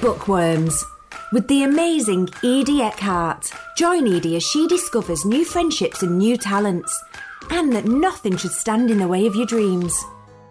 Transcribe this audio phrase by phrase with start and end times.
[0.00, 0.84] Bookworms
[1.32, 3.50] with the amazing Edie Eckhart.
[3.76, 7.02] Join Edie as she discovers new friendships and new talents,
[7.50, 10.04] and that nothing should stand in the way of your dreams.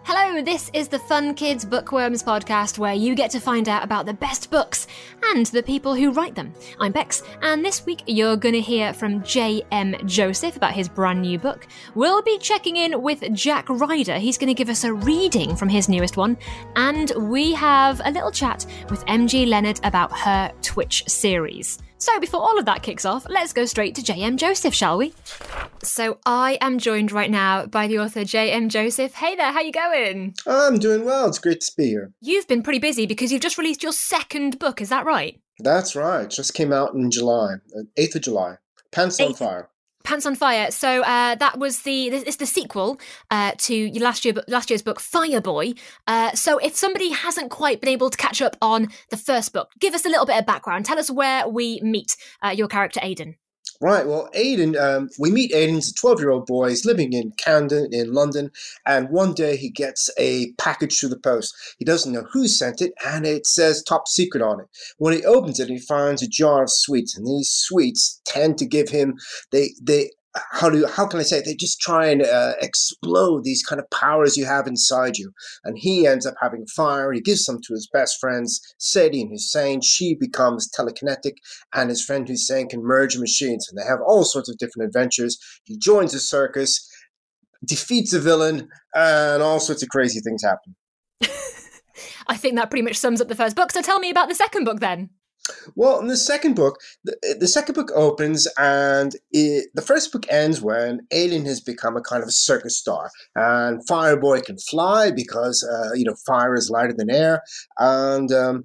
[0.08, 4.06] Hello, this is the Fun Kids Bookworms podcast where you get to find out about
[4.06, 4.86] the best books
[5.34, 6.54] and the people who write them.
[6.78, 9.96] I'm Bex, and this week you're going to hear from J.M.
[10.06, 11.66] Joseph about his brand new book.
[11.96, 14.18] We'll be checking in with Jack Ryder.
[14.18, 16.38] He's going to give us a reading from his newest one.
[16.76, 21.80] And we have a little chat with MG Leonard about her Twitch series.
[21.98, 24.36] So, before all of that kicks off, let's go straight to J.M.
[24.36, 25.14] Joseph, shall we?
[25.82, 28.68] So, I am joined right now by the author J.M.
[28.68, 29.14] Joseph.
[29.14, 30.34] Hey there, how you going?
[30.46, 31.26] I'm doing well.
[31.26, 32.12] It's great to be here.
[32.20, 35.40] You've been pretty busy because you've just released your second book, is that right?
[35.58, 36.28] That's right.
[36.28, 37.56] Just came out in July,
[37.98, 38.56] 8th uh, of July.
[38.92, 39.70] Pants on Fire.
[40.06, 40.70] Pants on Fire.
[40.70, 42.98] So uh, that was the it's the sequel
[43.30, 45.78] uh, to last year last year's book Fireboy.
[46.06, 49.72] Uh, so if somebody hasn't quite been able to catch up on the first book,
[49.80, 50.84] give us a little bit of background.
[50.84, 53.34] Tell us where we meet uh, your character Aiden.
[53.80, 54.06] Right.
[54.06, 55.74] Well, Aiden, um, we meet Aiden.
[55.74, 56.70] He's a 12 year old boy.
[56.70, 58.50] He's living in Camden, in London.
[58.86, 61.54] And one day he gets a package through the post.
[61.78, 64.66] He doesn't know who sent it, and it says top secret on it.
[64.98, 67.16] When he opens it, he finds a jar of sweets.
[67.16, 69.18] And these sweets tend to give him,
[69.52, 70.10] they, they
[70.50, 71.44] how do how can I say it?
[71.44, 75.32] they just try and uh, explode these kind of powers you have inside you.
[75.64, 77.12] And he ends up having fire.
[77.12, 79.80] He gives some to his best friends, Sadie and Hussein.
[79.80, 81.34] She becomes telekinetic,
[81.74, 85.38] and his friend Hussein can merge machines, and they have all sorts of different adventures.
[85.64, 86.88] He joins a circus,
[87.64, 90.76] defeats a villain, and all sorts of crazy things happen.
[92.26, 93.72] I think that pretty much sums up the first book.
[93.72, 95.10] So tell me about the second book then.
[95.74, 100.26] Well, in the second book, the, the second book opens and it, the first book
[100.28, 105.10] ends when Aiden has become a kind of a circus star, and Fireboy can fly
[105.10, 107.42] because uh, you know fire is lighter than air,
[107.78, 108.64] and um,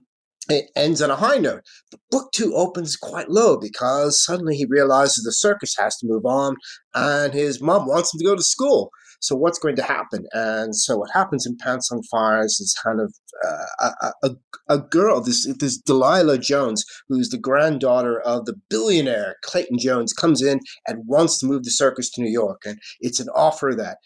[0.49, 1.61] it ends on a high note.
[1.91, 6.25] But book two opens quite low because suddenly he realizes the circus has to move
[6.25, 6.55] on,
[6.93, 8.91] and his mom wants him to go to school.
[9.21, 10.25] So what's going to happen?
[10.33, 13.13] And so what happens in Pants on Fires is kind of
[13.47, 14.29] uh, a, a,
[14.67, 20.41] a girl, this this Delilah Jones, who's the granddaughter of the billionaire Clayton Jones, comes
[20.41, 23.97] in and wants to move the circus to New York, and it's an offer that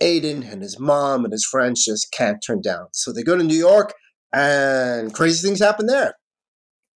[0.00, 2.86] Aiden and his mom and his friends just can't turn down.
[2.92, 3.92] So they go to New York,
[4.32, 6.14] and crazy things happen there.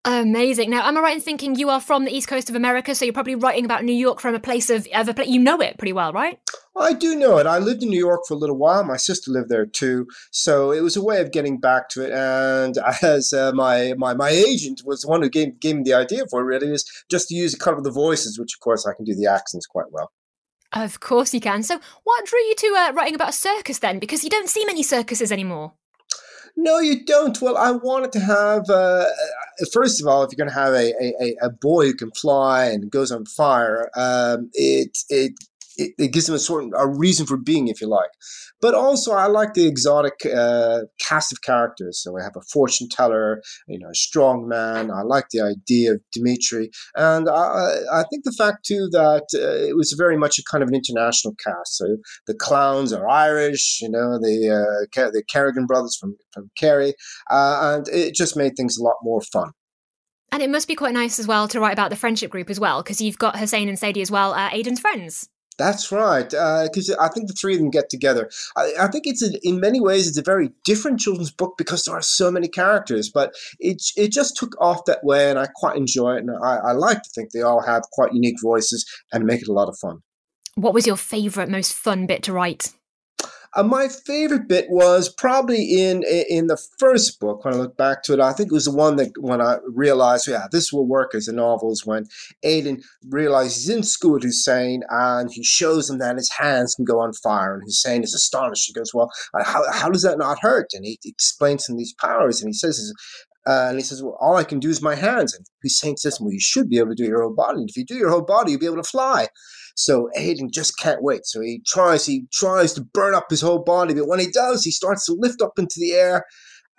[0.06, 0.70] Amazing.
[0.70, 3.04] Now, am I right in thinking you are from the east coast of America, so
[3.04, 5.60] you're probably writing about New York from a place of, of a place you know
[5.60, 6.38] it pretty well, right?
[6.76, 7.46] I do know it.
[7.46, 8.84] I lived in New York for a little while.
[8.84, 12.12] My sister lived there too, so it was a way of getting back to it.
[12.12, 15.94] And as uh, my, my my agent was the one who gave, gave me the
[15.94, 18.60] idea for it, really, is just to use a couple of the voices, which of
[18.60, 20.12] course I can do the accents quite well.
[20.72, 21.64] Of course you can.
[21.64, 23.98] So, what drew you to uh, writing about a circus then?
[23.98, 25.72] Because you don't see many circuses anymore.
[26.56, 27.40] No, you don't.
[27.42, 29.04] Well, I wanted to have, uh,
[29.72, 32.64] first of all, if you're going to have a, a, a boy who can fly
[32.66, 35.32] and goes on fire, um, it, it
[35.76, 38.10] it, it, gives them a sort of a reason for being, if you like.
[38.60, 42.02] But also, I like the exotic uh, cast of characters.
[42.02, 44.90] So I have a fortune teller, you know, a strong man.
[44.90, 49.68] I like the idea of Dimitri, and I, I think the fact too that uh,
[49.68, 51.76] it was very much a kind of an international cast.
[51.76, 56.94] So the clowns are Irish, you know, the uh, the Kerrigan brothers from from Kerry,
[57.30, 59.50] uh, and it just made things a lot more fun.
[60.32, 62.58] And it must be quite nice as well to write about the friendship group as
[62.58, 65.28] well, because you've got Hussein and Sadie as well, uh, Aiden's friends.
[65.58, 68.28] That's right, because uh, I think the three of them get together.
[68.56, 71.84] I, I think it's a, in many ways it's a very different children's book because
[71.84, 75.46] there are so many characters, but it it just took off that way, and I
[75.46, 78.84] quite enjoy it, and I, I like to think they all have quite unique voices
[79.14, 80.02] and make it a lot of fun.
[80.56, 82.74] What was your favourite, most fun bit to write?
[83.56, 87.44] Uh, my favorite bit was probably in in the first book.
[87.44, 89.56] When I look back to it, I think it was the one that when I
[89.66, 91.72] realized, yeah, this will work as a novel.
[91.72, 92.04] Is when
[92.44, 96.84] Aiden realizes he's in school with Hussein, and he shows him that his hands can
[96.84, 98.66] go on fire, and Hussein is astonished.
[98.66, 101.94] He goes, "Well, uh, how how does that not hurt?" And he explains him these
[101.98, 102.92] powers, and he says,
[103.46, 105.32] uh, and he says, Well, all I can do is my hands.
[105.32, 107.60] And Hussein says, Well, you should be able to do your whole body.
[107.60, 109.28] And if you do your whole body, you'll be able to fly.
[109.76, 111.26] So Aiden just can't wait.
[111.26, 113.94] So he tries, he tries to burn up his whole body.
[113.94, 116.24] But when he does, he starts to lift up into the air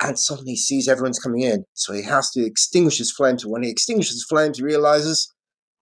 [0.02, 1.64] and suddenly he sees everyone's coming in.
[1.74, 3.44] So he has to extinguish his flames.
[3.44, 5.34] And when he extinguishes his flames, he realizes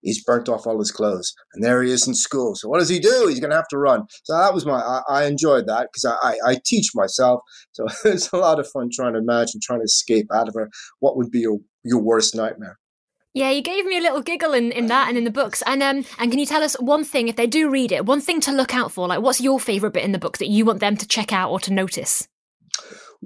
[0.01, 1.33] he's burnt off all his clothes.
[1.53, 2.56] And there he is in school.
[2.56, 3.27] So what does he do?
[3.27, 4.03] He's going to have to run.
[4.23, 7.41] So that was my, I, I enjoyed that because I, I, I, teach myself.
[7.73, 10.67] So it's a lot of fun trying to imagine, trying to escape out of a,
[11.00, 12.77] what would be your, your worst nightmare.
[13.35, 15.61] Yeah, you gave me a little giggle in, in that and in the books.
[15.67, 18.21] And um, and can you tell us one thing if they do read it, one
[18.21, 19.09] thing to look out for?
[19.09, 21.51] Like, what's your favorite bit in the book that you want them to check out
[21.51, 22.29] or to notice?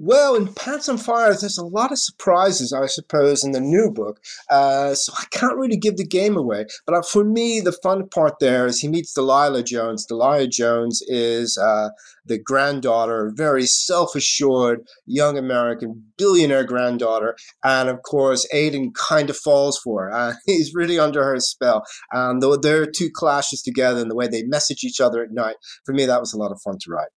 [0.02, 3.90] Well, in Pants on Fire, there's a lot of surprises, I suppose, in the new
[3.90, 4.18] book.
[4.48, 6.64] Uh, so I can't really give the game away.
[6.86, 10.06] But uh, for me, the fun part there is he meets Delilah Jones.
[10.06, 11.90] Delilah Jones is uh,
[12.24, 17.36] the granddaughter, very self assured young American billionaire granddaughter.
[17.62, 20.12] And of course, Aiden kind of falls for her.
[20.14, 21.84] Uh, he's really under her spell.
[22.10, 25.56] And though their two clashes together and the way they message each other at night,
[25.84, 27.10] for me, that was a lot of fun to write.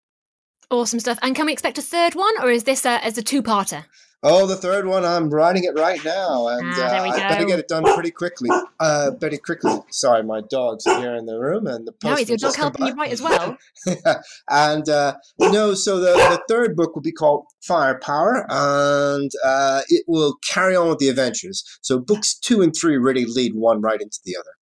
[0.72, 1.18] Awesome stuff.
[1.20, 3.84] And can we expect a third one, or is this a, as a two-parter?
[4.22, 7.28] Oh, the third one, I'm writing it right now, and Ah, there we uh, I
[7.28, 8.48] better get it done pretty quickly.
[8.80, 9.74] Uh, pretty quickly.
[9.90, 12.86] Sorry, my dog's are here in the room, and the No, is your dog helping
[12.86, 13.02] you by.
[13.02, 13.58] write as well?
[14.48, 20.04] and uh, no, so the, the third book will be called Firepower, and uh, it
[20.08, 21.64] will carry on with the adventures.
[21.82, 24.52] So books two and three really lead one right into the other.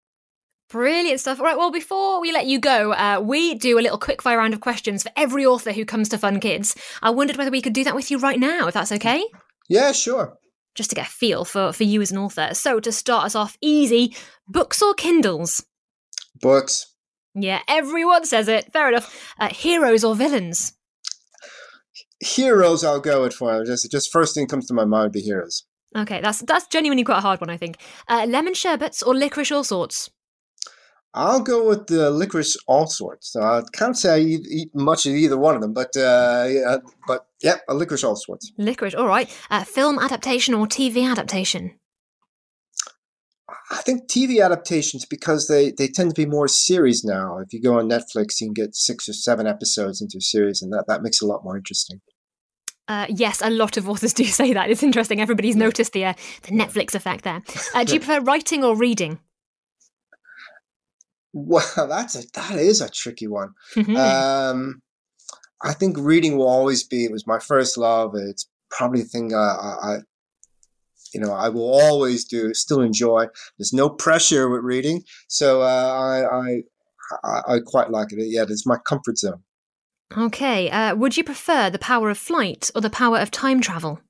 [0.70, 1.40] Brilliant stuff.
[1.40, 4.54] All right, well, before we let you go, uh, we do a little quickfire round
[4.54, 6.76] of questions for every author who comes to Fun Kids.
[7.02, 9.26] I wondered whether we could do that with you right now, if that's okay.
[9.68, 10.38] Yeah, sure.
[10.76, 12.54] Just to get a feel for, for you as an author.
[12.54, 14.14] So, to start us off easy,
[14.46, 15.64] books or Kindles?
[16.40, 16.94] Books.
[17.34, 18.72] Yeah, everyone says it.
[18.72, 19.34] Fair enough.
[19.40, 20.74] Uh, heroes or villains?
[22.20, 23.64] Heroes, I'll go with for.
[23.64, 25.64] Just, just first thing comes to my mind would be heroes.
[25.96, 27.78] Okay, that's that's genuinely quite a hard one, I think.
[28.06, 30.10] Uh, lemon sherbets or licorice all sorts?
[31.12, 33.32] I'll go with the licorice all sorts.
[33.32, 36.46] So I can't say I eat, eat much of either one of them, but uh,
[36.48, 36.76] yeah,
[37.06, 38.52] but yeah, a licorice all sorts.
[38.58, 39.28] Licorice, all right.
[39.50, 41.78] Uh, film adaptation or TV adaptation?
[43.72, 47.38] I think TV adaptations because they, they tend to be more series now.
[47.38, 50.62] If you go on Netflix, you can get six or seven episodes into a series,
[50.62, 52.00] and that, that makes it a lot more interesting.
[52.88, 54.70] Uh, yes, a lot of authors do say that.
[54.70, 55.20] It's interesting.
[55.20, 57.42] Everybody's noticed the uh, the Netflix effect there.
[57.74, 59.20] Uh, do you prefer writing or reading?
[61.32, 63.50] Well, that's a that is a tricky one.
[63.74, 63.96] Mhm.
[63.96, 64.82] Um,
[65.62, 67.04] I think reading will always be.
[67.04, 68.12] It was my first love.
[68.14, 69.98] It's probably the thing I, I, I
[71.12, 72.52] you know, I will always do.
[72.54, 73.26] Still enjoy.
[73.58, 76.62] There's no pressure with reading, so uh, I, I
[77.24, 78.18] I I quite like it.
[78.28, 79.42] Yeah, it's my comfort zone.
[80.16, 80.70] okay.
[80.70, 84.00] Uh, would you prefer the power of flight or the power of time travel?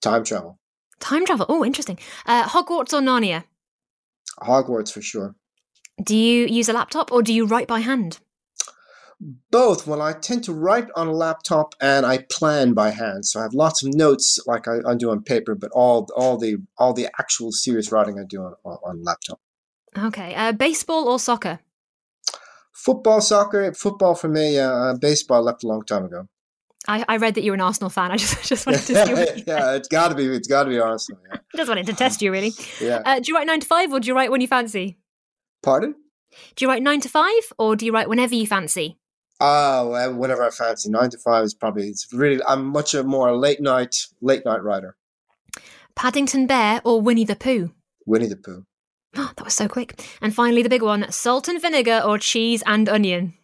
[0.00, 0.58] Time travel,
[1.00, 1.46] Time travel.
[1.48, 1.98] Oh, interesting.
[2.26, 3.44] Uh, Hogwarts or Narnia?
[4.40, 5.34] Hogwarts for sure.
[6.02, 8.18] Do you use a laptop or do you write by hand?
[9.50, 9.86] Both.
[9.86, 13.24] Well, I tend to write on a laptop and I plan by hand.
[13.24, 16.36] So I have lots of notes like I, I do on paper, but all all
[16.38, 19.40] the all the actual serious writing I do on, on, on laptop.
[19.96, 20.34] Okay.
[20.34, 21.60] Uh, baseball or soccer?
[22.72, 24.58] Football, soccer, football for me.
[24.58, 26.26] Uh, uh, baseball I left a long time ago.
[26.88, 28.10] I, I read that you're an Arsenal fan.
[28.10, 29.12] I just just wanted to see.
[29.12, 30.26] What, yeah, it's got to be.
[30.26, 31.20] It's got to be Arsenal.
[31.30, 31.38] Yeah.
[31.56, 32.52] just wanted to test you, really.
[32.80, 33.02] yeah.
[33.04, 34.96] Uh, do you write nine to five or do you write when you fancy?
[35.62, 35.94] Pardon?
[36.56, 38.98] Do you write nine to five or do you write whenever you fancy?
[39.40, 40.88] Oh, whenever I fancy.
[40.90, 41.88] Nine to five is probably.
[41.88, 42.40] It's really.
[42.46, 44.96] I'm much a more a late night late night writer.
[45.94, 47.72] Paddington Bear or Winnie the Pooh?
[48.06, 48.64] Winnie the Pooh.
[49.16, 50.00] Oh, that was so quick.
[50.20, 53.34] And finally, the big one salt and vinegar or cheese and onion?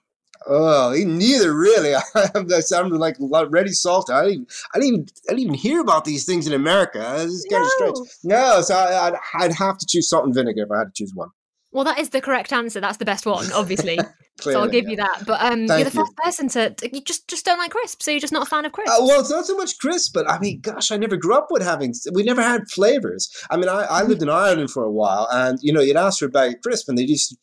[0.46, 1.94] Oh, neither really.
[2.34, 3.16] I'm like
[3.50, 4.08] ready salt.
[4.08, 7.00] I didn't, I didn't, even, I didn't even hear about these things in America.
[7.18, 7.92] This is kind of No.
[7.94, 8.08] strange.
[8.24, 10.92] No, so I, I'd, I'd have to choose salt and vinegar if I had to
[10.94, 11.28] choose one.
[11.70, 12.80] Well, that is the correct answer.
[12.80, 13.98] That's the best one, obviously.
[14.40, 14.90] so I'll give yeah.
[14.90, 15.24] you that.
[15.26, 15.90] But um, you're the you.
[15.90, 18.64] first person to, You just just don't like crisps, so you're just not a fan
[18.64, 18.98] of crisps.
[18.98, 21.48] Uh, well, it's not so much crisp, but I mean, gosh, I never grew up
[21.50, 21.92] with having.
[22.12, 23.30] We never had flavors.
[23.50, 26.20] I mean, I, I lived in Ireland for a while, and you know, you'd ask
[26.20, 27.36] for a bag of crisp, and they just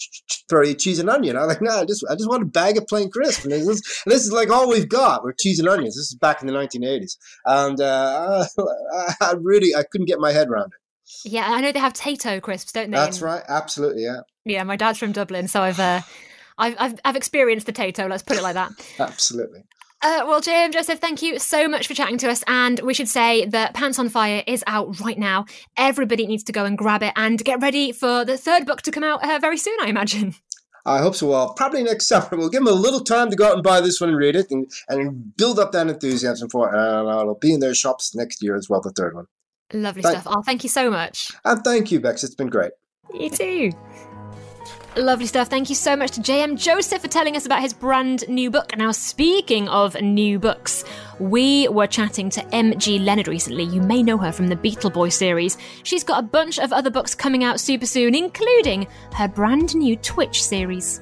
[0.50, 1.38] throw you cheese and onion.
[1.38, 3.44] I'm like, no, I just, I just want a bag of plain crisp.
[3.44, 5.24] And this, is, and this is like all we've got.
[5.24, 5.96] We're cheese and onions.
[5.96, 8.46] This is back in the 1980s, and uh,
[9.22, 10.85] I really, I couldn't get my head around it.
[11.24, 12.98] Yeah, I know they have Tayto crisps, don't they?
[12.98, 16.02] That's right, absolutely, yeah, Yeah, my dad's from Dublin, so I've uh,
[16.58, 18.10] I've, I've I've experienced the Tayto.
[18.10, 18.72] Let's put it like that.
[19.00, 19.64] absolutely.
[20.02, 22.44] Uh, well, JM Joseph, thank you so much for chatting to us.
[22.48, 25.46] And we should say that Pants on Fire is out right now.
[25.78, 28.92] Everybody needs to go and grab it and get ready for the third book to
[28.92, 30.36] come out uh, very soon, I imagine.
[30.86, 31.28] I hope so.
[31.28, 32.28] Well, probably next summer.
[32.34, 34.36] We'll give them a little time to go out and buy this one and read
[34.36, 36.78] it and, and build up that enthusiasm for it.
[36.78, 39.26] And it'll be in their shops next year as well, the third one.
[39.74, 40.34] Lovely Thank- stuff.
[40.36, 41.32] Oh, thank you so much.
[41.44, 42.24] And thank you, Bex.
[42.24, 42.72] It's been great.
[43.14, 43.72] You too.
[44.98, 45.50] Lovely stuff.
[45.50, 48.78] Thank you so much to JM Joseph for telling us about his brand new book.
[48.78, 50.86] Now, speaking of new books,
[51.20, 53.64] we were chatting to MG Leonard recently.
[53.64, 55.58] You may know her from the Beetle Boy series.
[55.84, 59.98] She's got a bunch of other books coming out super soon, including her brand new
[59.98, 61.02] Twitch series.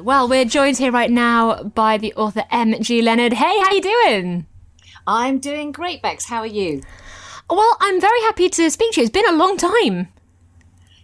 [0.00, 3.32] Well, we're joined here right now by the author MG Leonard.
[3.32, 4.46] Hey, how you doing?
[5.08, 6.24] I'm doing great, Bex.
[6.24, 6.82] How are you?
[7.52, 9.04] Well, I'm very happy to speak to you.
[9.04, 10.08] It's been a long time.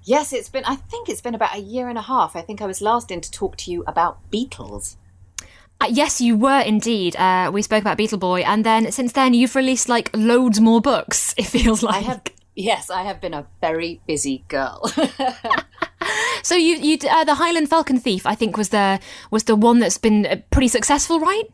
[0.05, 2.35] Yes, it's been, I think it's been about a year and a half.
[2.35, 4.97] I think I was last in to talk to you about beetles.
[5.79, 7.17] Uh, yes, you were indeed.
[7.17, 10.81] Uh, we spoke about Beetle Boy, and then since then you've released like loads more
[10.81, 11.35] books.
[11.39, 12.23] It feels like I have.
[12.57, 14.91] Yes, I have been a very busy girl.
[16.43, 19.01] so you, you, uh, the Highland Falcon Thief, I think was the
[19.31, 21.45] was the one that's been uh, pretty successful, right?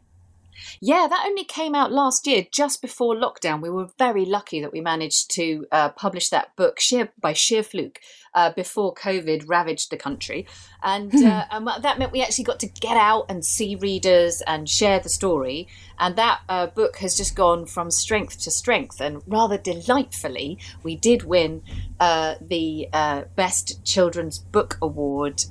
[0.80, 3.60] Yeah, that only came out last year, just before lockdown.
[3.60, 7.62] We were very lucky that we managed to uh, publish that book sheer, by sheer
[7.62, 8.00] fluke
[8.34, 10.46] uh, before COVID ravaged the country.
[10.82, 11.24] And, hmm.
[11.24, 15.00] uh, and, that meant we actually got to get out and see readers and share
[15.00, 15.68] the story.
[15.98, 19.00] And that uh, book has just gone from strength to strength.
[19.00, 21.62] And rather delightfully, we did win
[22.00, 25.44] uh, the uh, Best Children's Book Award,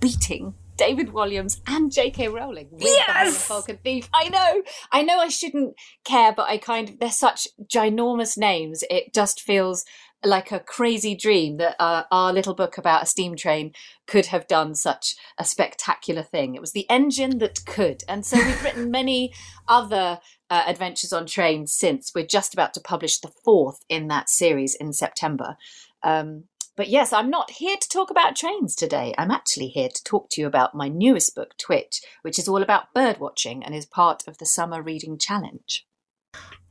[0.00, 2.28] beating David Walliams and J.K.
[2.28, 3.34] Rowling with yes!
[3.34, 4.08] the Falcon Thief.
[4.12, 4.62] I know,
[4.92, 8.84] I know, I shouldn't care, but I kind of they're such ginormous names.
[8.90, 9.84] It just feels
[10.24, 13.72] like a crazy dream that uh, our little book about a steam train
[14.06, 16.54] could have done such a spectacular thing.
[16.54, 19.32] It was the engine that could, and so we've written many
[19.68, 20.20] other.
[20.50, 24.74] Uh, adventures on trains since we're just about to publish the fourth in that series
[24.74, 25.56] in September.
[26.04, 26.44] Um,
[26.76, 29.14] but yes, I'm not here to talk about trains today.
[29.16, 32.62] I'm actually here to talk to you about my newest book, Twitch, which is all
[32.62, 35.86] about bird watching and is part of the Summer Reading Challenge.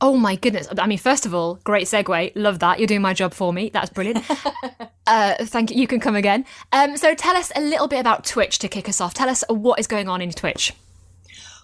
[0.00, 0.68] Oh my goodness.
[0.76, 2.32] I mean, first of all, great segue.
[2.34, 2.78] Love that.
[2.78, 3.70] You're doing my job for me.
[3.70, 4.24] That's brilliant.
[5.06, 5.80] uh, thank you.
[5.80, 6.44] You can come again.
[6.72, 9.14] Um, so tell us a little bit about Twitch to kick us off.
[9.14, 10.74] Tell us what is going on in Twitch.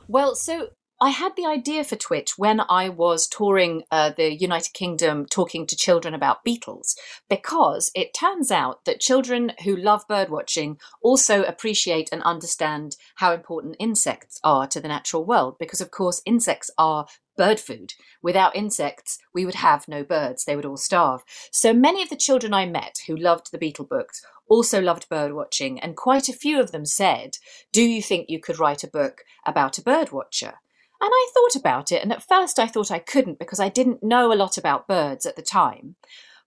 [0.08, 0.70] Well, so
[1.02, 5.66] I had the idea for Twitch when I was touring uh, the United Kingdom talking
[5.66, 6.94] to children about beetles,
[7.26, 13.76] because it turns out that children who love birdwatching also appreciate and understand how important
[13.78, 17.94] insects are to the natural world, because of course, insects are bird food.
[18.22, 21.22] Without insects, we would have no birds, they would all starve.
[21.50, 25.32] So many of the children I met who loved the beetle books also loved bird
[25.32, 27.38] watching, and quite a few of them said,
[27.72, 30.56] Do you think you could write a book about a bird watcher?
[31.02, 34.02] And I thought about it, and at first I thought I couldn't because I didn't
[34.02, 35.96] know a lot about birds at the time.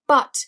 [0.08, 0.46] But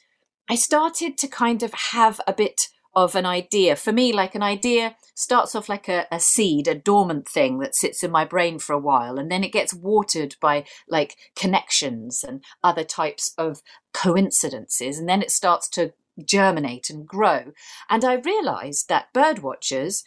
[0.50, 3.76] I started to kind of have a bit of an idea.
[3.76, 7.76] For me, like an idea starts off like a, a, seed, a dormant thing that
[7.76, 12.24] sits in my brain for a while, and then it gets watered by like connections
[12.24, 13.62] and other types of
[13.94, 15.94] coincidences, and then it starts to
[16.24, 17.52] germinate and grow.
[17.90, 20.04] And I realized that bird watchers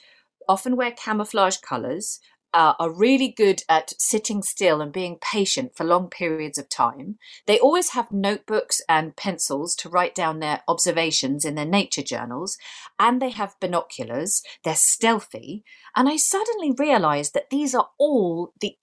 [0.48, 2.20] often wear camouflage colors
[2.54, 7.18] uh, are really good at sitting still and being patient for long periods of time.
[7.46, 12.56] They always have notebooks and pencils to write down their observations in their nature journals,
[12.98, 14.42] and they have binoculars.
[14.64, 15.64] They're stealthy.
[15.94, 18.76] And I suddenly realized that these are all the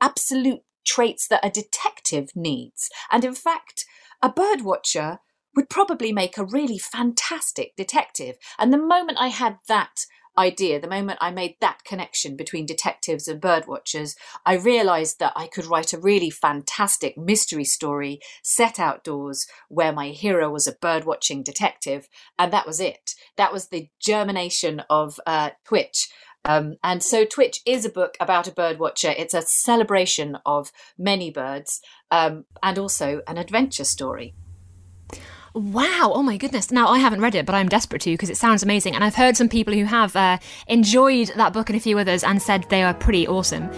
[0.00, 2.88] absolute traits that a detective needs.
[3.10, 3.84] And in fact,
[4.22, 5.18] a bird watcher
[5.54, 8.36] would probably make a really fantastic detective.
[8.58, 10.04] And the moment I had that
[10.38, 15.46] idea, the moment I made that connection between detectives and birdwatchers, I realized that I
[15.46, 21.44] could write a really fantastic mystery story set outdoors where my hero was a birdwatching
[21.44, 22.08] detective.
[22.38, 23.14] And that was it.
[23.36, 26.08] That was the germination of uh, Twitch.
[26.44, 29.12] Um, and so Twitch is a book about a bird watcher.
[29.16, 34.34] It's a celebration of many birds um, and also an adventure story.
[35.56, 36.12] Wow!
[36.14, 36.70] Oh my goodness!
[36.70, 39.14] Now I haven't read it, but I'm desperate to because it sounds amazing, and I've
[39.14, 40.36] heard some people who have uh,
[40.66, 43.70] enjoyed that book and a few others and said they are pretty awesome.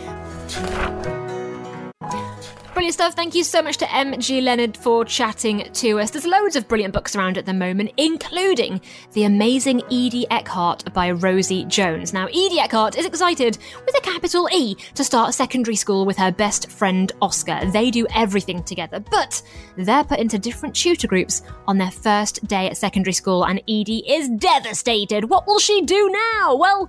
[2.89, 3.17] Brilliant stuff.
[3.17, 6.11] Thank you so much to MG Leonard for chatting to us.
[6.11, 8.81] There's loads of brilliant books around at the moment, including
[9.13, 12.15] The Amazing Edie Eckhart by Rosie Jones.
[12.15, 16.33] Now, Edie Eckhart is excited with a capital E to start secondary school with her
[16.33, 17.61] best friend Oscar.
[17.71, 19.43] They do everything together, but
[19.77, 24.03] they're put into different tutor groups on their first day at secondary school, and Edie
[24.09, 25.29] is devastated.
[25.29, 26.57] What will she do now?
[26.57, 26.89] Well,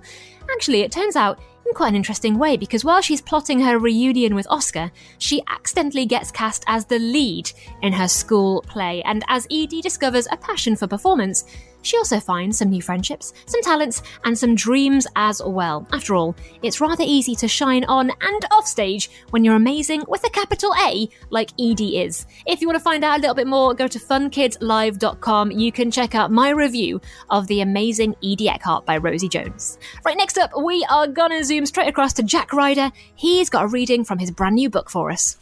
[0.50, 4.34] actually, it turns out in quite an interesting way because while she's plotting her reunion
[4.34, 7.50] with Oscar, she accidentally gets cast as the lead
[7.82, 9.02] in her school play.
[9.02, 11.44] And as Edie discovers a passion for performance,
[11.82, 15.86] she also finds some new friendships, some talents, and some dreams as well.
[15.92, 20.24] After all, it's rather easy to shine on and off stage when you're amazing with
[20.26, 22.26] a capital A, like Edie is.
[22.46, 25.50] If you want to find out a little bit more, go to funkidslive.com.
[25.52, 29.78] You can check out my review of The Amazing Edie Eckhart by Rosie Jones.
[30.04, 32.90] Right, next up, we are gonna zoom straight across to Jack Ryder.
[33.14, 35.36] He's got a reading from his brand new book for us.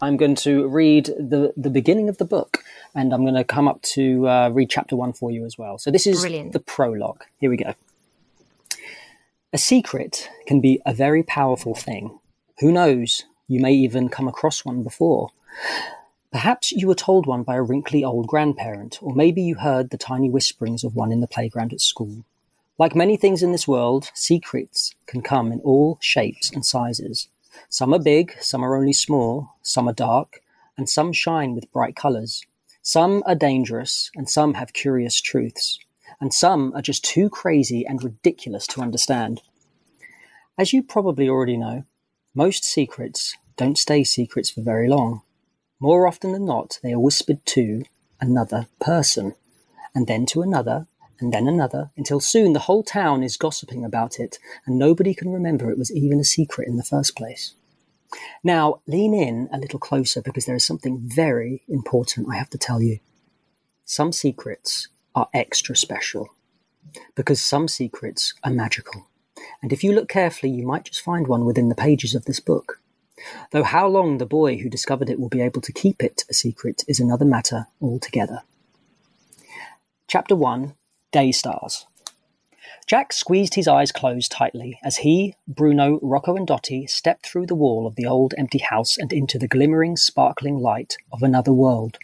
[0.00, 2.62] I'm going to read the, the beginning of the book
[2.94, 5.78] and I'm going to come up to uh, read chapter one for you as well.
[5.78, 6.52] So this is Brilliant.
[6.52, 7.24] the prologue.
[7.38, 7.74] Here we go.
[9.52, 12.18] A secret can be a very powerful thing.
[12.60, 13.24] Who knows?
[13.48, 15.30] You may even come across one before.
[16.32, 19.96] Perhaps you were told one by a wrinkly old grandparent, or maybe you heard the
[19.96, 22.24] tiny whisperings of one in the playground at school.
[22.78, 27.28] Like many things in this world, secrets can come in all shapes and sizes.
[27.68, 30.40] Some are big, some are only small, some are dark,
[30.76, 32.42] and some shine with bright colours.
[32.82, 35.78] Some are dangerous, and some have curious truths,
[36.20, 39.42] and some are just too crazy and ridiculous to understand.
[40.58, 41.84] As you probably already know,
[42.34, 45.22] most secrets don't stay secrets for very long.
[45.80, 47.84] More often than not, they are whispered to
[48.20, 49.34] another person,
[49.94, 50.86] and then to another,
[51.20, 55.32] and then another, until soon the whole town is gossiping about it, and nobody can
[55.32, 57.54] remember it was even a secret in the first place.
[58.44, 62.58] Now, lean in a little closer because there is something very important I have to
[62.58, 63.00] tell you.
[63.84, 66.28] Some secrets are extra special
[67.14, 69.08] because some secrets are magical.
[69.62, 72.40] And if you look carefully, you might just find one within the pages of this
[72.40, 72.80] book.
[73.50, 76.34] Though how long the boy who discovered it will be able to keep it a
[76.34, 78.42] secret is another matter altogether.
[80.08, 80.74] Chapter 1
[81.16, 81.86] Day Stars.
[82.86, 87.54] Jack squeezed his eyes closed tightly as he, Bruno, Rocco, and Dotty stepped through the
[87.54, 91.96] wall of the old empty house and into the glimmering, sparkling light of another world.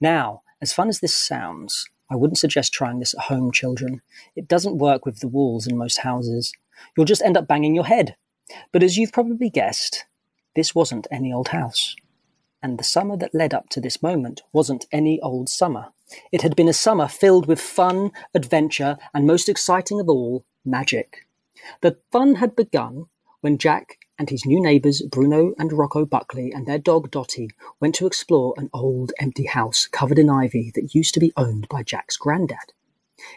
[0.00, 4.02] Now, as fun as this sounds, I wouldn't suggest trying this at home, children.
[4.34, 6.52] It doesn't work with the walls in most houses.
[6.96, 8.16] You'll just end up banging your head.
[8.72, 10.06] But as you've probably guessed,
[10.56, 11.94] this wasn't any old house.
[12.64, 15.88] And the summer that led up to this moment wasn't any old summer.
[16.32, 21.26] It had been a summer filled with fun, adventure, and most exciting of all, magic.
[21.82, 23.04] The fun had begun
[23.42, 27.96] when Jack and his new neighbours Bruno and Rocco Buckley and their dog Dotty went
[27.96, 31.82] to explore an old empty house covered in ivy that used to be owned by
[31.82, 32.72] Jack's granddad.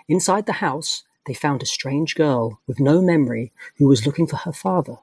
[0.07, 4.37] Inside the house, they found a strange girl with no memory who was looking for
[4.37, 4.99] her father.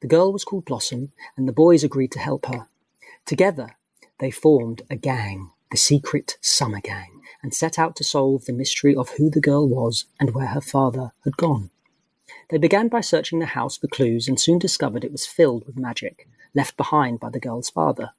[0.00, 2.66] The girl was called Blossom, and the boys agreed to help her.
[3.26, 3.76] Together,
[4.18, 8.94] they formed a gang the secret Summer Gang, and set out to solve the mystery
[8.94, 11.70] of who the girl was and where her father had gone.
[12.50, 15.78] They began by searching the house for clues and soon discovered it was filled with
[15.78, 18.10] magic, left behind by the girl's father.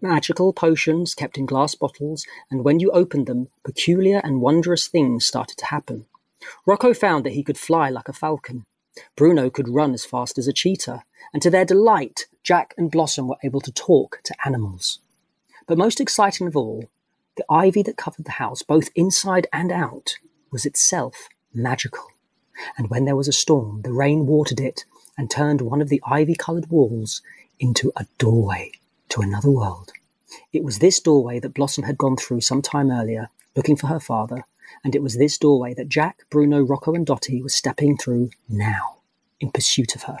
[0.00, 5.26] Magical potions kept in glass bottles, and when you opened them, peculiar and wondrous things
[5.26, 6.06] started to happen.
[6.66, 8.64] Rocco found that he could fly like a falcon.
[9.16, 13.28] Bruno could run as fast as a cheetah, and to their delight, Jack and Blossom
[13.28, 15.00] were able to talk to animals.
[15.66, 16.88] But most exciting of all,
[17.36, 20.16] the ivy that covered the house, both inside and out,
[20.50, 22.04] was itself magical.
[22.76, 24.84] And when there was a storm, the rain watered it
[25.16, 27.22] and turned one of the ivy coloured walls
[27.58, 28.72] into a doorway
[29.10, 29.92] to another world.
[30.52, 34.00] It was this doorway that Blossom had gone through some time earlier, looking for her
[34.00, 34.44] father,
[34.84, 38.98] and it was this doorway that Jack, Bruno, Rocco, and Dotty were stepping through now,
[39.40, 40.18] in pursuit of her.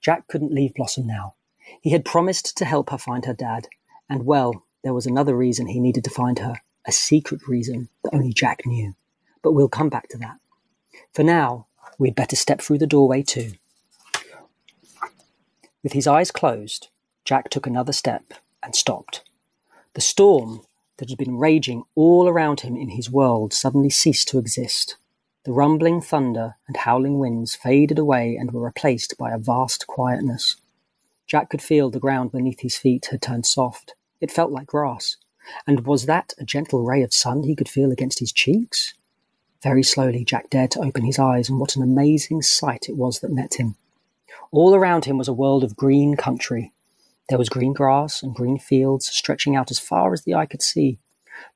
[0.00, 1.34] Jack couldn't leave Blossom now.
[1.80, 3.68] He had promised to help her find her dad,
[4.08, 6.54] and well, there was another reason he needed to find her,
[6.86, 8.94] a secret reason that only Jack knew.
[9.42, 10.38] But we'll come back to that.
[11.12, 11.66] For now,
[11.98, 13.52] we'd better step through the doorway too.
[15.82, 16.88] With his eyes closed,
[17.24, 19.22] Jack took another step and stopped.
[19.94, 20.62] The storm
[20.98, 24.96] that had been raging all around him in his world suddenly ceased to exist.
[25.44, 30.56] The rumbling thunder and howling winds faded away and were replaced by a vast quietness.
[31.26, 35.16] Jack could feel the ground beneath his feet had turned soft, it felt like grass.
[35.66, 38.92] And was that a gentle ray of sun he could feel against his cheeks?
[39.62, 43.20] Very slowly, Jack dared to open his eyes, and what an amazing sight it was
[43.20, 43.76] that met him.
[44.52, 46.72] All around him was a world of green country.
[47.28, 50.62] There was green grass and green fields stretching out as far as the eye could
[50.62, 50.98] see,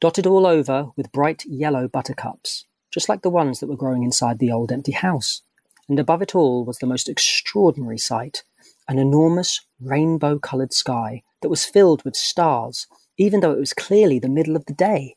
[0.00, 4.38] dotted all over with bright yellow buttercups, just like the ones that were growing inside
[4.38, 5.42] the old empty house.
[5.88, 8.44] And above it all was the most extraordinary sight
[8.86, 14.18] an enormous rainbow coloured sky that was filled with stars, even though it was clearly
[14.18, 15.16] the middle of the day.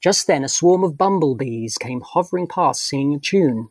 [0.00, 3.68] Just then a swarm of bumblebees came hovering past singing a tune.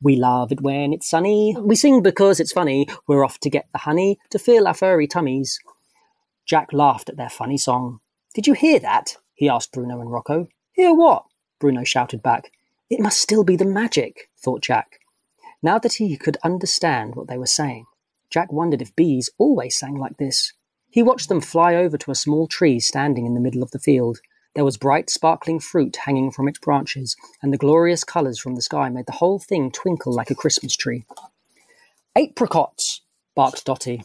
[0.00, 1.56] We love it when it's sunny.
[1.60, 2.86] We sing because it's funny.
[3.08, 5.58] We're off to get the honey to fill our furry tummies.
[6.46, 7.98] Jack laughed at their funny song.
[8.34, 9.16] Did you hear that?
[9.34, 10.46] he asked Bruno and Rocco.
[10.72, 11.24] Hear what?
[11.62, 12.50] Bruno shouted back.
[12.90, 14.98] It must still be the magic, thought Jack.
[15.62, 17.86] Now that he could understand what they were saying,
[18.30, 20.54] Jack wondered if bees always sang like this.
[20.90, 23.78] He watched them fly over to a small tree standing in the middle of the
[23.78, 24.18] field.
[24.56, 28.62] There was bright, sparkling fruit hanging from its branches, and the glorious colours from the
[28.62, 31.04] sky made the whole thing twinkle like a Christmas tree.
[32.16, 33.02] Apricots!
[33.36, 34.02] barked Dotty.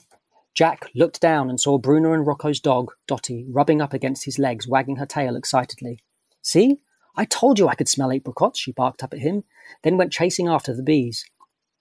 [0.53, 4.67] Jack looked down and saw Bruno and Rocco's dog, Dotty, rubbing up against his legs,
[4.67, 6.03] wagging her tail excitedly.
[6.43, 6.81] See?
[7.17, 9.43] I told you I could smell apricots, she barked up at him,
[9.83, 11.25] then went chasing after the bees.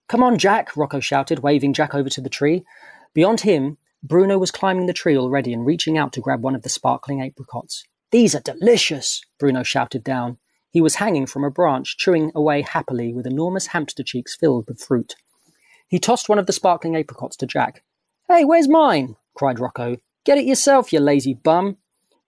[0.09, 2.65] Come on, Jack, Rocco shouted, waving Jack over to the tree.
[3.13, 6.63] Beyond him, Bruno was climbing the tree already and reaching out to grab one of
[6.63, 7.85] the sparkling apricots.
[8.13, 10.39] These are delicious, Bruno shouted down.
[10.71, 14.81] He was hanging from a branch, chewing away happily with enormous hamster cheeks filled with
[14.81, 15.17] fruit.
[15.89, 17.83] He tossed one of the sparkling apricots to Jack.
[18.29, 19.17] Hey, where's mine?
[19.35, 19.97] cried Rocco.
[20.25, 21.77] Get it yourself, you lazy bum.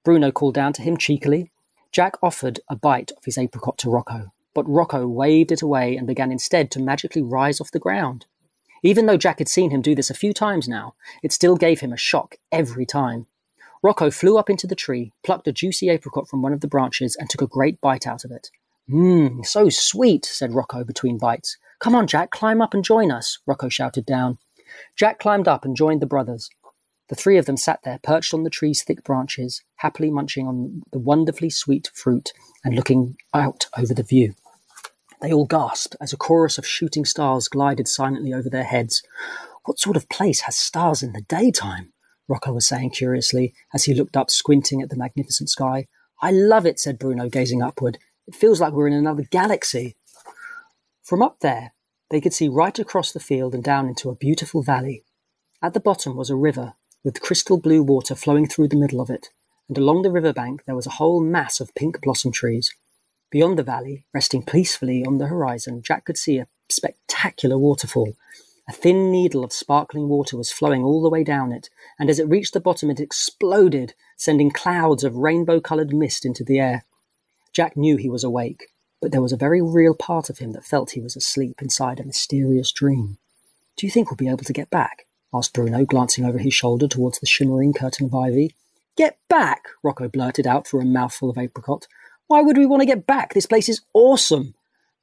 [0.05, 1.51] Bruno called down to him cheekily.
[1.93, 6.07] Jack offered a bite of his apricot to Rocco, but Rocco waved it away and
[6.07, 8.27] began instead to magically rise off the ground.
[8.83, 11.81] Even though Jack had seen him do this a few times now, it still gave
[11.81, 13.27] him a shock every time.
[13.83, 17.17] Rocco flew up into the tree, plucked a juicy apricot from one of the branches,
[17.17, 18.51] and took a great bite out of it.
[18.91, 21.57] Mmm, so sweet, said Rocco between bites.
[21.79, 24.39] Come on, Jack, climb up and join us, Rocco shouted down.
[24.97, 26.51] Jack climbed up and joined the brothers.
[27.09, 30.83] The three of them sat there, perched on the tree's thick branches, happily munching on
[30.93, 34.35] the wonderfully sweet fruit and looking out over the view.
[35.21, 39.03] They all gasped as a chorus of shooting stars glided silently over their heads.
[39.65, 41.93] What sort of place has stars in the daytime?
[42.29, 45.87] Rocco was saying curiously as he looked up, squinting at the magnificent sky.
[46.21, 47.99] I love it, said Bruno, gazing upward.
[48.27, 49.97] It feels like we're in another galaxy.
[51.03, 51.73] From up there,
[52.11, 55.05] they could see right across the field and down into a beautiful valley.
[55.63, 59.11] At the bottom was a river with crystal blue water flowing through the middle of
[59.11, 59.29] it,
[59.69, 62.75] and along the river bank there was a whole mass of pink blossom trees.
[63.31, 68.15] Beyond the valley, resting peacefully on the horizon, Jack could see a spectacular waterfall.
[68.69, 72.19] A thin needle of sparkling water was flowing all the way down it, and as
[72.19, 76.85] it reached the bottom, it exploded, sending clouds of rainbow coloured mist into the air.
[77.53, 78.69] Jack knew he was awake,
[79.01, 81.99] but there was a very real part of him that felt he was asleep inside
[81.99, 83.19] a mysterious dream.
[83.77, 85.07] Do you think we'll be able to get back?
[85.33, 88.55] Asked Bruno, glancing over his shoulder towards the shimmering curtain of ivy.
[88.97, 89.69] Get back!
[89.83, 91.87] Rocco blurted out through a mouthful of apricot.
[92.27, 93.35] Why would we want to get back?
[93.35, 94.55] This place is awesome.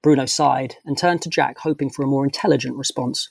[0.04, 3.30] Bruno sighed and turned to Jack, hoping for a more intelligent response.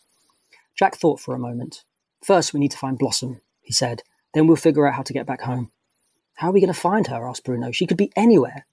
[0.76, 1.84] Jack thought for a moment.
[2.24, 4.02] First, we need to find Blossom, he said.
[4.32, 5.70] Then we'll figure out how to get back home.
[6.34, 7.28] How are we going to find her?
[7.28, 7.70] asked Bruno.
[7.70, 8.66] She could be anywhere.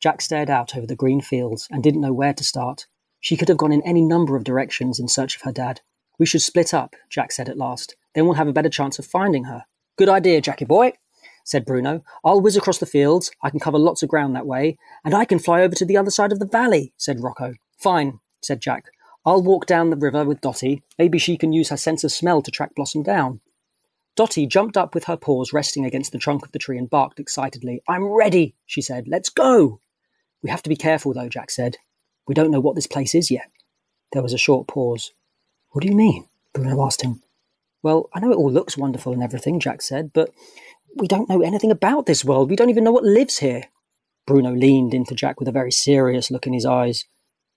[0.00, 2.86] Jack stared out over the green fields and didn't know where to start.
[3.20, 5.80] She could have gone in any number of directions in search of her dad.
[6.18, 7.96] We should split up, Jack said at last.
[8.14, 9.64] Then we'll have a better chance of finding her.
[9.96, 10.92] Good idea, Jackie boy
[11.46, 12.02] said Bruno.
[12.24, 13.30] I'll whiz across the fields.
[13.40, 14.76] I can cover lots of ground that way.
[15.04, 17.54] And I can fly over to the other side of the valley, said Rocco.
[17.78, 18.86] Fine, said Jack.
[19.24, 20.82] I'll walk down the river with Dotty.
[20.98, 23.40] Maybe she can use her sense of smell to track Blossom down.
[24.16, 27.20] Dotty jumped up with her paws resting against the trunk of the tree and barked
[27.20, 27.82] excitedly.
[27.88, 29.06] I'm ready, she said.
[29.06, 29.80] Let's go.
[30.42, 31.76] We have to be careful, though, Jack said.
[32.26, 33.50] We don't know what this place is yet.
[34.12, 35.12] There was a short pause.
[35.76, 36.26] What do you mean?
[36.54, 37.20] Bruno asked him.
[37.82, 40.30] Well, I know it all looks wonderful and everything, Jack said, but
[40.94, 42.48] we don't know anything about this world.
[42.48, 43.64] We don't even know what lives here.
[44.26, 47.04] Bruno leaned into Jack with a very serious look in his eyes.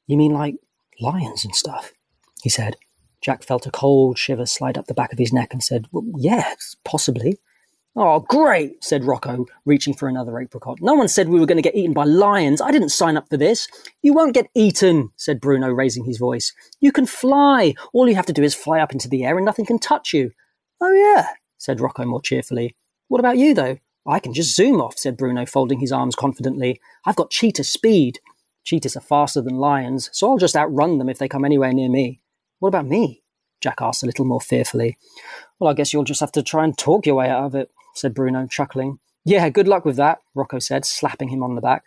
[0.05, 0.55] You mean like
[0.99, 1.93] lions and stuff?
[2.43, 2.75] He said.
[3.21, 6.03] Jack felt a cold shiver slide up the back of his neck and said, well,
[6.17, 7.37] Yes, possibly.
[7.95, 10.77] Oh, great, said Rocco, reaching for another apricot.
[10.79, 12.61] No one said we were going to get eaten by lions.
[12.61, 13.67] I didn't sign up for this.
[14.01, 16.53] You won't get eaten, said Bruno, raising his voice.
[16.79, 17.73] You can fly.
[17.91, 20.13] All you have to do is fly up into the air and nothing can touch
[20.13, 20.31] you.
[20.79, 22.75] Oh, yeah, said Rocco more cheerfully.
[23.07, 23.77] What about you, though?
[24.07, 26.79] I can just zoom off, said Bruno, folding his arms confidently.
[27.05, 28.19] I've got cheetah speed.
[28.63, 31.89] Cheetahs are faster than lions, so I'll just outrun them if they come anywhere near
[31.89, 32.21] me.
[32.59, 33.23] What about me?
[33.61, 34.97] Jack asked a little more fearfully.
[35.59, 37.71] Well, I guess you'll just have to try and talk your way out of it,
[37.99, 38.99] said Bruno, chuckling.
[39.25, 41.83] Yeah, good luck with that, Rocco said, slapping him on the back.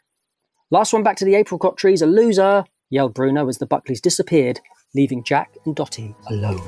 [0.70, 4.60] Last one back to the apricot tree's a loser, yelled Bruno as the Buckleys disappeared,
[4.94, 6.60] leaving Jack and Dotty alone.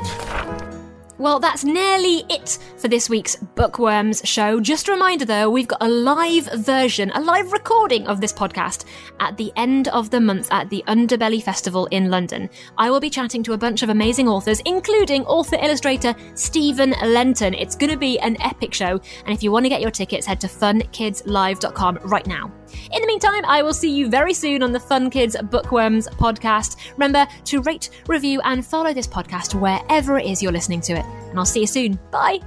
[1.16, 4.58] Well, that's nearly it for this week's Bookworms show.
[4.58, 8.84] Just a reminder though, we've got a live version, a live recording of this podcast
[9.20, 12.50] at the end of the month at the Underbelly Festival in London.
[12.78, 17.54] I will be chatting to a bunch of amazing authors, including author illustrator Steven Lenton.
[17.54, 20.26] It's going to be an epic show, and if you want to get your tickets,
[20.26, 22.52] head to funkidslive.com right now.
[22.92, 26.76] In the meantime, I will see you very soon on the Fun Kids Bookworms podcast.
[26.92, 31.04] Remember to rate, review, and follow this podcast wherever it is you're listening to it.
[31.04, 31.98] And I'll see you soon.
[32.10, 32.40] Bye.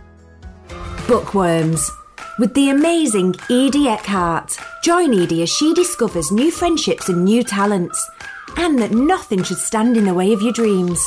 [1.07, 1.89] Bookworms
[2.39, 4.57] with the amazing Edie Eckhart.
[4.83, 8.09] Join Edie as she discovers new friendships and new talents,
[8.57, 11.03] and that nothing should stand in the way of your dreams.